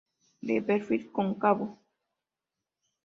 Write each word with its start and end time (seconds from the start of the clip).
De 0.47 0.55
perfil 0.69 1.03
cóncavo. 1.15 1.67